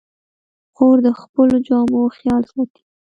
خور 0.75 0.97
د 1.05 1.07
خپلو 1.21 1.55
جامو 1.67 2.01
خیال 2.17 2.43
ساتي. 2.51 2.81